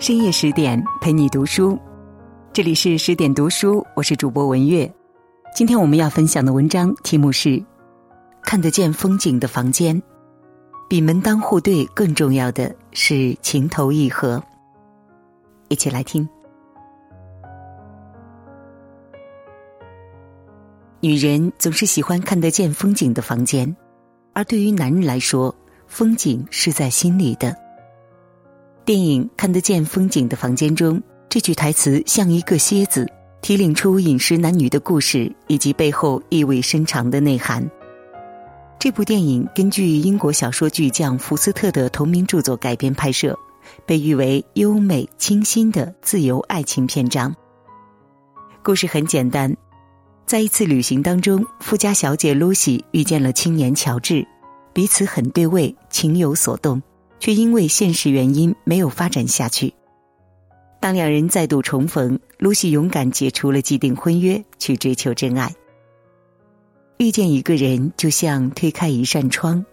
[0.00, 1.76] 深夜十点陪你读书，
[2.52, 4.88] 这里是十点读书，我是主播文月。
[5.52, 7.48] 今天我们要分享的文章题目是
[8.44, 10.00] 《看得见风景的房间》，
[10.88, 14.40] 比门当户对更重要的是情投意合。
[15.66, 16.26] 一起来听。
[21.00, 23.76] 女人总是喜欢看得见风景的房间，
[24.32, 25.52] 而对于男人来说，
[25.88, 27.52] 风景是在心里的。
[28.88, 33.06] 电影《看得见风景的房间》中，这句台词像一个楔子，
[33.42, 37.62] 提领出饮食男女的故事以及背后意味深长的内涵。
[38.78, 43.38] 这部电影根据英国小说巨匠福斯特的同名著作改编拍摄，
[43.84, 47.36] 被誉为优美清新的自由爱情篇章。
[48.62, 49.54] 故事很简单，
[50.24, 54.26] 在一次旅行当中，富家小姐露西遇见了青年乔治，
[54.72, 56.80] 彼此很对味，情有所动。
[57.20, 59.74] 却因为现实原因没有发展下去。
[60.80, 65.52] 当两人再度重逢，露西勇敢解除了既定婚约，去追求真爱。
[66.98, 69.64] 遇见一个人，就像推开一扇窗，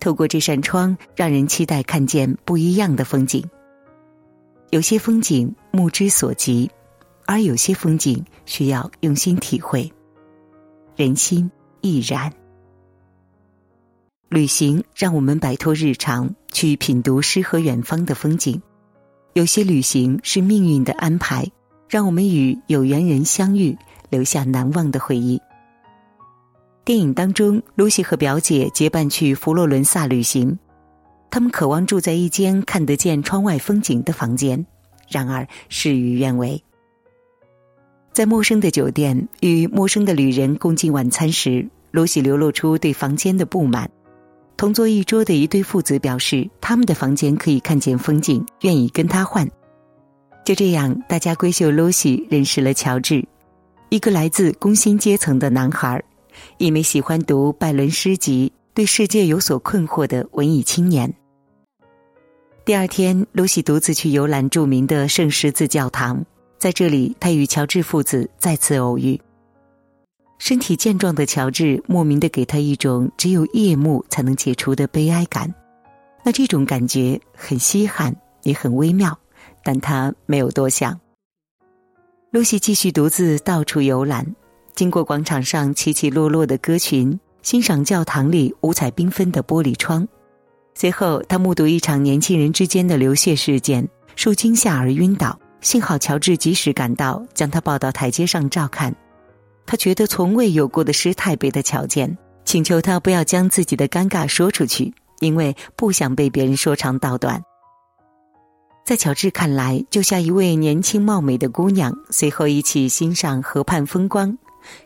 [0.00, 3.44] 透过这扇窗，让人期待看见不一样的风景。
[4.70, 6.70] 有些风景目之所及，
[7.26, 9.90] 而有些风景需要用心体会。
[10.96, 11.50] 人心
[11.82, 12.32] 亦然。
[14.28, 18.60] 旅行让我们摆脱日常，去品读诗和远方的风景。
[19.34, 21.46] 有些旅行是命运的安排，
[21.88, 23.76] 让我们与有缘人相遇，
[24.10, 25.40] 留下难忘的回忆。
[26.84, 30.58] 电影当中，露西和表姐结伴去佛罗伦萨旅行，
[31.30, 34.66] 他们渴望住在一间看得见窗外风景的房间，
[35.08, 36.60] 然而事与愿违。
[38.12, 43.88] 在陌生的酒店与陌生的旅人共进晚餐时，露西流露出对房间的不满。
[44.56, 49.46] 同坐一桌的一对父子表示，他们的房间可以看见风景，愿意跟他换。
[50.44, 53.22] 就这样，大家闺秀露西认识了乔治，
[53.90, 56.02] 一个来自工薪阶层的男孩，
[56.56, 61.12] 一枚喜欢读拜伦诗集、对世界有所困惑的文艺青年。
[62.64, 66.24] 第二天，露西独自去游览著名的圣十字教堂，
[66.58, 69.20] 在这里，他与乔治父子再次偶遇。
[70.38, 75.52] 身体健壮的乔治莫名的给他一种只有夜幕才能解除的悲哀感，
[76.22, 79.18] 那这种感觉很稀罕也很微妙，
[79.64, 81.00] 但他没有多想。
[82.30, 84.26] 露西继续独自到处游览，
[84.74, 90.06] 经过广场上起起落落的歌群，欣赏教堂里五彩缤纷的玻璃窗，
[90.74, 98.94] 随后他目睹一场年轻人之间的流血事件，受惊吓而晕倒，幸好乔治及时赶到，将他抱到台阶上照看。
[99.66, 107.42] 他觉得从未有过的失态被他瞧见，请求他不要将自己的尴尬说出去，因为不想被别人说长道短。
[108.84, 114.38] 在乔治看来，就像一位年轻貌美的姑娘，随后一起欣赏河畔风光，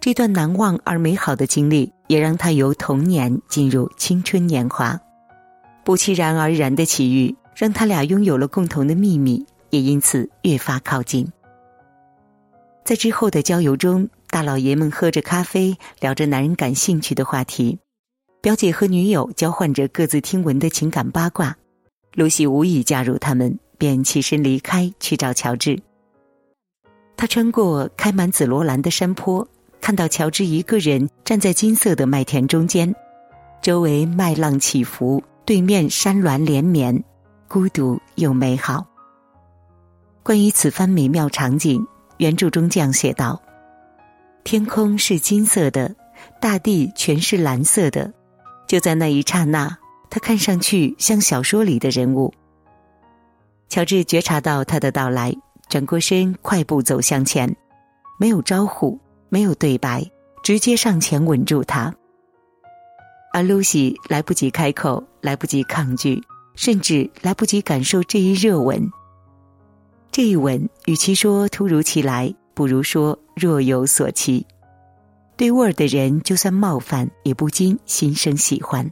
[0.00, 4.98] 这段难忘而美好的经历，也让他由童年进入青春年华。
[5.84, 11.30] 不期然而然的奇遇，让他俩拥有了共同的秘密，也因此越发靠近。
[12.84, 14.10] 在之后的郊游中。
[14.34, 17.78] 大老爷们喝着咖啡，聊着男人感兴趣的话题；
[18.40, 21.56] 表姐和女友交换着各自听闻的情感八卦。
[22.14, 25.80] 露西无意加入他们，便起身离开去找乔治。
[27.16, 29.46] 他穿过开满紫罗兰的山坡，
[29.80, 32.92] 看到乔治一个人站在金色的麦田中间，
[33.62, 37.04] 周围麦浪起伏，对面山峦连绵，
[37.46, 38.84] 孤独又美好。
[40.24, 43.40] 关于此番美妙场景，原著中这样写道。
[44.44, 45.96] 天空是金色的，
[46.38, 48.12] 大地全是蓝色的。
[48.68, 49.78] 就在那一刹那，
[50.10, 52.32] 他看上去像小说里的人物。
[53.70, 55.34] 乔治觉察到他的到来，
[55.70, 57.56] 转过身，快步走向前，
[58.20, 59.00] 没有招呼，
[59.30, 60.04] 没有对白，
[60.42, 61.92] 直接上前吻住他。
[63.32, 66.22] 而露西来不及开口，来不及抗拒，
[66.54, 68.86] 甚至来不及感受这一热吻。
[70.12, 72.32] 这一吻，与其说突如其来。
[72.54, 74.46] 不如说若有所期，
[75.36, 78.88] 对味儿的人就算冒犯，也不禁心生喜欢。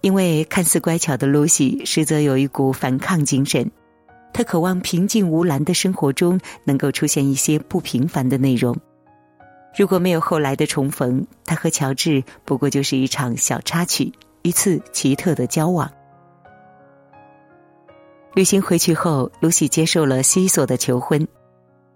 [0.00, 3.70] 因为看似乖巧的露西，实则有一股反抗精神。
[4.32, 8.76] 她渴望平静无澜的生活中能够出现一些不平凡的内容。
[9.76, 15.90] 如果没有后来的重逢，她和乔治不过就是一场小插曲，一次奇特的交往。
[18.34, 21.26] 旅行回去后，露西接受了西索的求婚。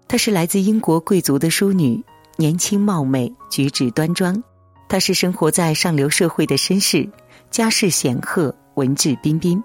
[0.09, 2.03] 她是来自英国贵族的淑女，
[2.35, 4.43] 年轻貌美，举止端庄。
[4.87, 7.07] 她是生活在上流社会的绅士，
[7.51, 9.63] 家世显赫，文质彬彬。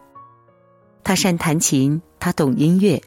[1.03, 3.03] 他善弹琴，他懂音乐，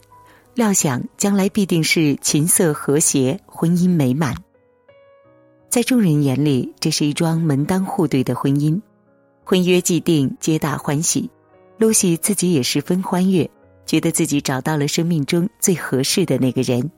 [0.55, 4.35] 料想将来必定是琴瑟和谐，婚姻美满。
[5.69, 8.81] 在众人眼里，这是一桩门当户对的婚姻，
[9.43, 11.29] 婚约既定，皆大欢喜。
[11.77, 13.47] 露西自己也十分欢悦，
[13.85, 16.89] 觉得自己找到了生命中最合适的那个人。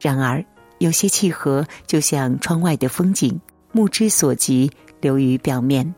[0.00, 0.44] 然而，
[0.78, 3.40] 有些契合就像窗外的风景，
[3.72, 4.70] 目之所及，
[5.00, 5.94] 流于表面。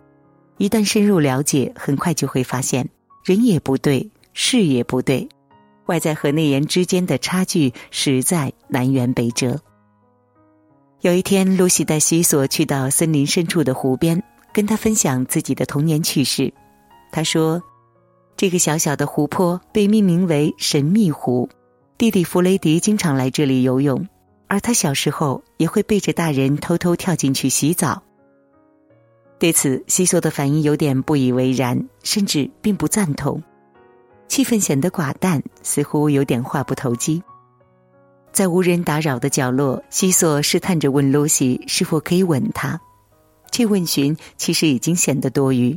[0.56, 2.88] 一旦深入了解，很快就会发现，
[3.24, 5.28] 人也不对，事也不对，
[5.86, 9.60] 外在和内延之间的差距实在南辕北辙。
[11.00, 14.20] 有一天，露西带西索去到森林深处的湖边，
[14.52, 16.52] 跟他分享自己的童年趣事。
[17.12, 17.62] 他说
[18.36, 21.48] ：“这个小小的湖泊被命名为神秘湖，
[21.98, 24.06] 弟弟弗雷迪经常来这里游泳，
[24.46, 28.00] 而他小时候也会背着大人偷偷跳进去洗澡。”
[29.36, 33.42] 对此，西索的反应有点不以为然，甚至并不赞同，
[34.28, 37.20] 气氛显得寡淡，似乎有点话不投机。
[38.30, 42.80] 在无人打扰的角落，西索试探着问露西是否可以吻她。
[43.50, 45.76] 这问询其实已经显得多余。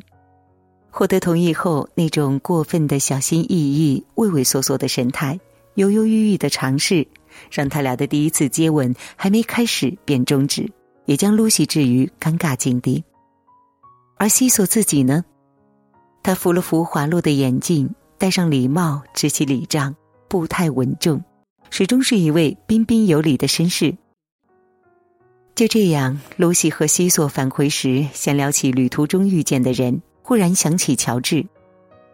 [0.91, 5.39] 获得同意后，那种过分的小心翼翼、畏畏缩缩的神态，
[5.75, 7.07] 犹犹豫豫的尝试，
[7.50, 10.69] 让他俩的第一次接吻还没开始便终止，
[11.06, 13.03] 也将露西置于尴尬境地。
[14.18, 15.23] 而西索自己呢？
[16.23, 19.95] 他扶了扶滑落的眼镜，戴上礼帽，执起礼杖，
[20.27, 21.23] 步态稳重。
[21.69, 23.95] 始终是一位彬彬有礼的绅士。
[25.56, 31.45] 就这样，露西和西索返回时，闲聊起旅途中遇见的人，忽然想起乔治，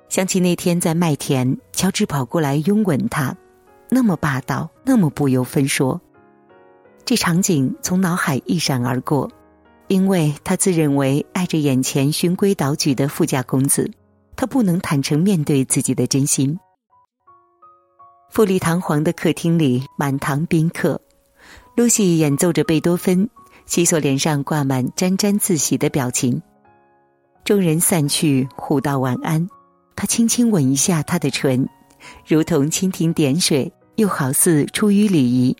[0.09, 3.35] 想起那天在麦田，乔治跑过来拥吻他，
[3.89, 5.99] 那么霸道，那么不由分说。
[7.05, 9.31] 这场景从脑海一闪而过，
[9.87, 13.89] 因为他自认为爱着眼前循规蹈矩的富家公子，
[14.35, 16.59] 他不能坦诚面对自己的真心。
[18.29, 20.99] 富丽堂皇的客厅里满堂宾客，
[21.77, 23.29] 露西演奏着贝多芬，
[23.65, 26.41] 西索脸上挂满沾沾自喜的表情。
[27.45, 29.47] 众人散去，互道晚安，
[29.95, 31.65] 他轻轻吻一下她的唇，
[32.25, 35.57] 如同蜻蜓点水，又好似出于礼仪。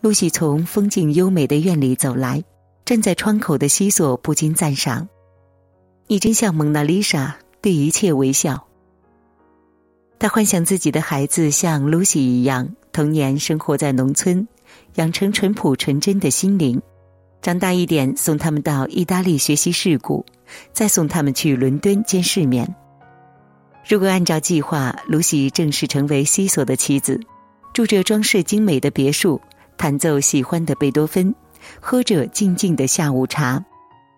[0.00, 2.42] 露西从风景优美的院里走来，
[2.84, 5.08] 站在窗口的西索不禁赞赏
[6.08, 8.66] ：“你真像蒙娜丽莎，对一切微笑。”
[10.18, 14.46] 他幻想自己的孩子像露西一样，童年生活在农村，
[14.96, 16.80] 养成淳朴纯真的心灵；
[17.40, 20.26] 长大一点，送他们到意大利学习世故，
[20.72, 22.74] 再送他们去伦敦见世面。
[23.88, 27.20] 如果按照计划，露西正式成为西索的妻子，
[27.72, 29.40] 住着装饰精美的别墅，
[29.76, 31.32] 弹奏喜欢的贝多芬，
[31.80, 33.64] 喝着静静的下午茶，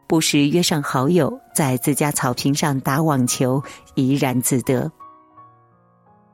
[0.06, 3.62] 不时约上好友在自家草坪上打网球，
[3.94, 4.90] 怡然自得。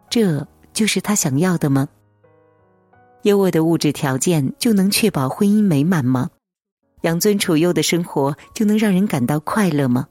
[0.08, 1.88] 这就是他想要的吗？
[3.22, 6.31] 优渥的物质条件就能确保婚姻美满吗？
[7.00, 10.06] 养尊处优的生活就能让人感到快乐吗？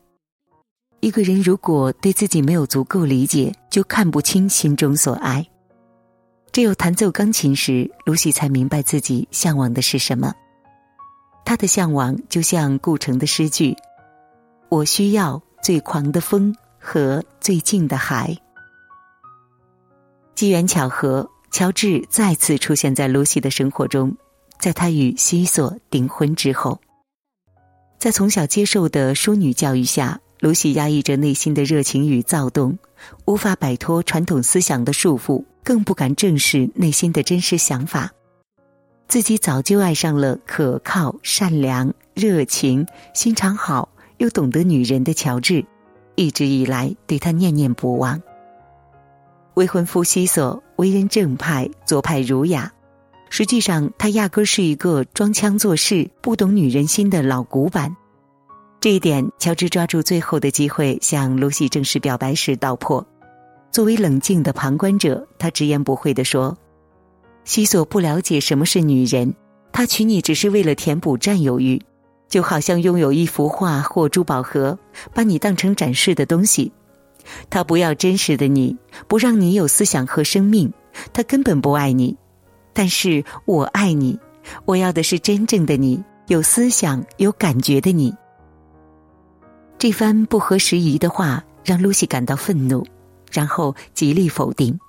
[1.03, 5.45] 一个人如果对自己没有足够理解，就看不清心中所爱。
[6.53, 10.33] 只有弹奏钢琴时，露西才明白自己向往的是什么。
[11.43, 13.75] 他的向往就像顾城的诗句
[14.71, 18.33] ：“我需要最狂的风和最静的海。”
[20.35, 24.15] 机缘巧合，乔治再次出现在露西的生活中。
[24.57, 26.79] 在他与西索订婚之后，
[27.99, 32.77] 在从小接受的淑女教育下，露西压抑着内心的热情与躁动，
[33.23, 38.11] 无法摆脱传统思想的束缚，更不敢正视内心的真实想法。
[39.07, 45.63] 自己早就爱上了可靠、善良、热情、心肠好又懂得女人的乔治，
[46.15, 48.21] 一直以来对他念念不忘。
[49.53, 52.69] 未婚夫西索为人正派、左派儒雅，
[53.29, 57.95] 实际上他压根是一个装腔作势、不懂女人心的老古板。
[58.83, 63.07] 这一点，乔治抓住最后的机会向露西正式表白时道破。
[63.71, 66.57] 作为冷静的旁观者，他直言不讳地说
[67.45, 69.33] ：“西索不了解什么是女人，
[69.71, 71.81] 他娶你只是为了填补占有欲，
[72.27, 74.77] 就好像拥有一幅画或珠宝盒，
[75.13, 76.69] 把你当成展示的东西。”
[77.49, 78.75] 他不要真实的你，
[79.07, 80.69] 不让你有思想和生命，
[81.13, 82.17] 他根本不爱你。
[82.73, 84.19] 但是我爱你，
[84.65, 88.13] 我要的是真正的你，有思想、有感觉的你。
[89.83, 92.87] 这番不合时宜的话让露西感到愤怒，
[93.29, 94.79] 然后极力否定。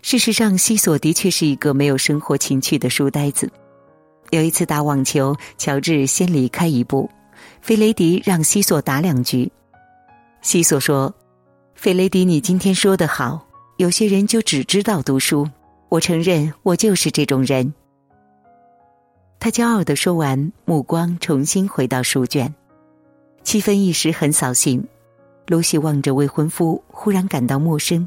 [0.00, 3.50] 事实上，西索的确是一个没有生活情趣的书呆子。
[4.30, 7.10] 有一次打网球，乔治先离开一步，
[7.60, 9.50] 菲雷迪让西索打两局。
[10.40, 11.12] 西索说。
[11.74, 13.44] 费雷迪，你今天说的好，
[13.76, 15.50] 有些人就只知道读书。
[15.88, 17.74] 我承认，我就是这种人。
[19.40, 22.54] 他骄傲的说完，目光重新回到书卷，
[23.46, 24.84] 气氛一时很扫兴。
[25.46, 28.06] 露西望着未婚夫，忽然感到陌生。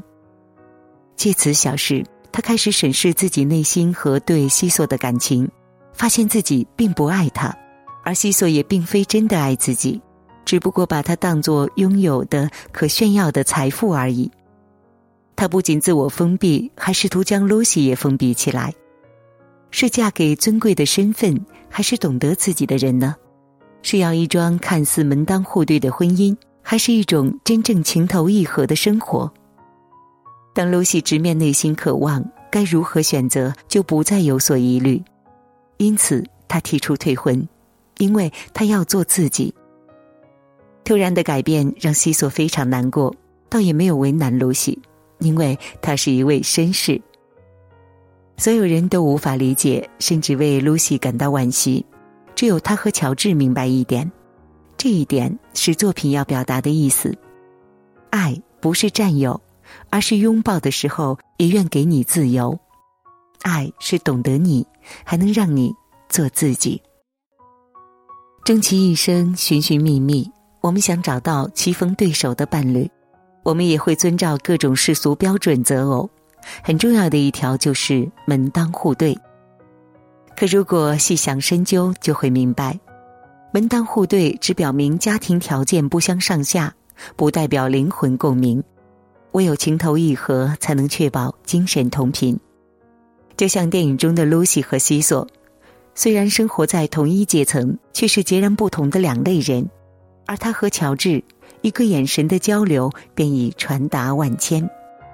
[1.16, 5.50] 借此小事，他开始审视自己内心和对西索的感情，
[5.94, 7.56] 发现自己并不爱他，
[8.04, 9.98] 而西索也并非真的爱自己，
[10.44, 14.30] 只不过把他当作拥有的可炫耀的财富而已。
[15.36, 18.74] 他不仅自我封闭，还试图将露西也封闭起来。
[19.70, 23.16] 是嫁给尊贵的身份，还是懂得自己的人呢？
[23.82, 29.32] 是要一桩看似门当户对的婚姻，还是一种真正情投意合的生活？
[30.54, 35.02] 当露西直面内心渴望，该如何选择，就不再有所疑虑。
[35.78, 37.48] 因此，他提出退婚，
[37.98, 39.54] 因为他要做自己。
[40.84, 43.14] 突然的改变让西索非常难过，
[43.48, 44.78] 倒也没有为难露西。
[45.20, 46.98] 因为他是一位绅士，
[48.38, 51.84] 所有人都无法理解，甚至为露西感到惋惜。
[52.40, 54.10] 只有他和乔治明白一点，
[54.78, 57.14] 这一点是作品要表达的意思：
[58.08, 59.38] 爱不是占有，
[59.90, 62.58] 而是拥抱的时候也愿给你自由；
[63.42, 64.66] 爱是懂得你，
[65.04, 65.70] 还能让你
[66.08, 66.80] 做自己。
[68.42, 70.26] 终其一生寻寻觅觅，
[70.62, 72.90] 我们想找到棋逢对手的伴侣。
[73.42, 76.08] 我们也会遵照各种世俗标准择偶，
[76.64, 79.14] 很重要的一条就是门当户对。
[80.40, 82.80] 可如果细想深究，就会明白，
[83.52, 86.74] 门当户对只表明家庭条件不相上下，
[87.14, 88.64] 不代表灵魂共鸣。
[89.32, 92.40] 唯有情投意合，才能确保精神同频。
[93.36, 95.28] 就像电影中的露西和西索，
[95.94, 99.68] 虽然生活在同一阶层，却是截然不同的两类人，
[100.24, 101.22] 而他和乔治。
[101.60, 104.66] 一个眼神的交流便已传达万千，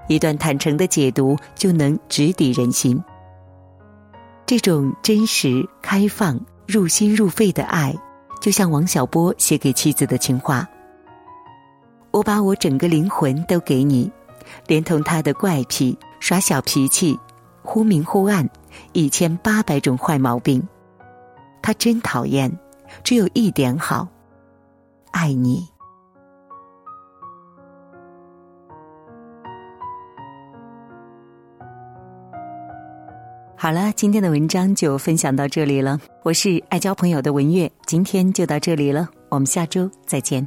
[0.07, 3.03] 一段坦诚的解读就能直抵人心。
[4.47, 7.93] 这种真实、开放、入心入肺的爱，
[8.41, 10.65] 就像王小波写给妻子的情话
[12.13, 14.09] ：“我把我整个灵魂都给你，
[14.69, 17.19] 连同他的怪癖、耍小脾气、
[17.63, 18.49] 忽明忽暗、
[18.93, 20.63] 一千八百种坏毛病，
[21.61, 22.57] 他真讨厌，
[23.03, 24.07] 只有一点好，
[25.11, 25.67] 爱你。”
[33.59, 35.99] 好了，今天的文章就分享到这里了。
[36.23, 40.47] 我是爱交朋友的文月，今天就到这里了，我们下周再见。